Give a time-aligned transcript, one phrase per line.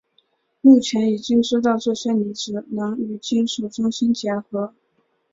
[0.61, 4.73] 目前已经知道这些离子能与金属中心结合。